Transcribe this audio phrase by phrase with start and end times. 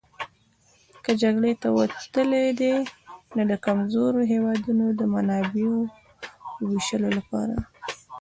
[1.03, 2.73] که جګړې ته وتلي دي
[3.35, 5.79] نو د کمزورو هېوادونو د منابعو
[6.69, 7.55] وېشلو لپاره.